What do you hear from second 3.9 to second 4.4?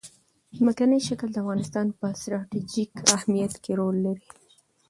لري.